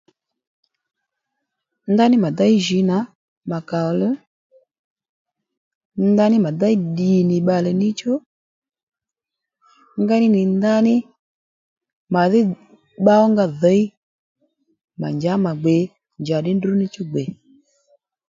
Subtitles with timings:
[1.93, 2.97] Ndaní mà déy jǐ nà
[3.49, 4.15] mà kàòluw
[6.11, 8.11] ndaní mà déy ddì nì bbalè ní chú
[10.01, 10.93] ngéy ní nì ndaní
[12.13, 12.41] màdhí
[12.99, 13.75] bba ónga dhǐ
[14.99, 15.75] mà njǎ mà gbè
[16.21, 17.23] njàddí ndrǔ níchú gbè